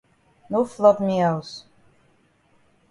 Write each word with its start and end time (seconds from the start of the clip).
No 0.53 0.61
flop 0.71 1.03
me 1.09 1.21
haus. 1.27 1.53